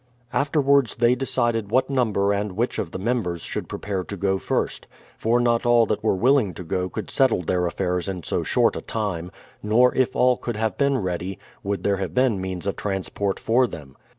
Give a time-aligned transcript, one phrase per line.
[0.33, 4.87] Afterwards they decided what number and which of the members should prepare to go first;
[5.15, 8.75] for not all that were willing to go could settle their affairs in so short
[8.75, 9.29] a time;
[9.61, 13.67] nor if all could have been ready, would there have been means of transport for
[13.67, 13.95] them.